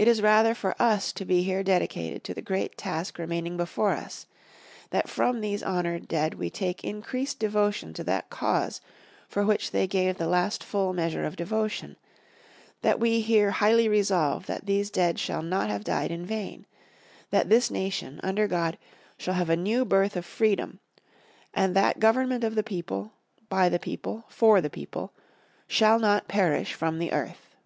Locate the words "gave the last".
9.88-10.62